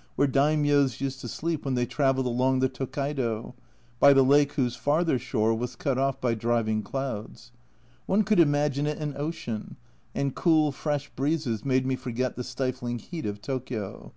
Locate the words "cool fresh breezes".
10.36-11.64